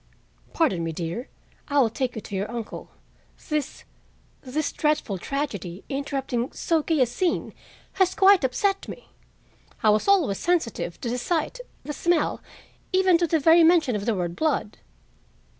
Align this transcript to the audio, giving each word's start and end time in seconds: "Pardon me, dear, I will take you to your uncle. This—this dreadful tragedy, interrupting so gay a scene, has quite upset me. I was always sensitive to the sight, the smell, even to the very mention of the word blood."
"Pardon 0.51 0.83
me, 0.83 0.91
dear, 0.91 1.29
I 1.67 1.77
will 1.77 1.91
take 1.91 2.15
you 2.15 2.21
to 2.21 2.35
your 2.35 2.49
uncle. 2.49 2.89
This—this 3.49 4.71
dreadful 4.71 5.19
tragedy, 5.19 5.83
interrupting 5.89 6.51
so 6.53 6.81
gay 6.81 7.01
a 7.01 7.05
scene, 7.05 7.53
has 8.01 8.15
quite 8.15 8.43
upset 8.43 8.87
me. 8.87 9.09
I 9.83 9.91
was 9.91 10.07
always 10.07 10.39
sensitive 10.39 10.99
to 11.01 11.09
the 11.11 11.19
sight, 11.19 11.59
the 11.83 11.93
smell, 11.93 12.41
even 12.91 13.19
to 13.19 13.27
the 13.27 13.39
very 13.39 13.63
mention 13.63 13.95
of 13.95 14.07
the 14.07 14.15
word 14.15 14.35
blood." 14.35 14.79